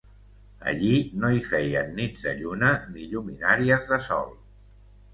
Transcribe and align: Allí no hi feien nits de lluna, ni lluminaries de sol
Allí 0.71 0.93
no 1.25 1.29
hi 1.35 1.43
feien 1.51 1.95
nits 2.01 2.25
de 2.29 2.35
lluna, 2.41 2.73
ni 2.97 3.09
lluminaries 3.15 3.89
de 3.95 4.05
sol 4.11 4.39